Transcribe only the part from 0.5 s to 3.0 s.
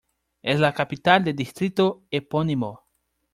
la capital del distrito epónimo.